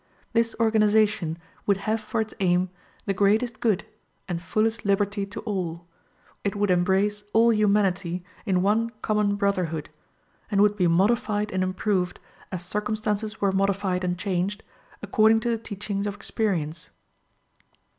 This 0.33 0.55
organization 0.59 1.37
would 1.67 1.77
have 1.85 2.01
for 2.01 2.21
its 2.21 2.33
aim 2.39 2.71
the 3.05 3.13
greatest 3.13 3.59
good 3.59 3.85
and 4.27 4.41
fullest 4.41 4.83
liberty 4.83 5.27
to 5.27 5.41
all; 5.41 5.85
it 6.43 6.55
would 6.55 6.71
embrace 6.71 7.23
all 7.33 7.53
humanity 7.53 8.23
in 8.43 8.63
one 8.63 8.89
common 9.03 9.35
brotherhood, 9.35 9.91
and 10.49 10.59
would 10.59 10.75
be 10.75 10.87
modified 10.87 11.51
and 11.51 11.61
improved 11.61 12.19
as 12.51 12.65
circumstances 12.65 13.41
were 13.41 13.51
modified 13.51 14.03
and 14.03 14.17
changed, 14.17 14.63
according 15.03 15.39
to 15.41 15.51
the 15.51 15.59
teachings 15.59 16.07
of 16.07 16.15
experience. 16.15 16.89